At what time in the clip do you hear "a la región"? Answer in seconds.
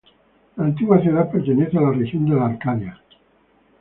1.79-2.25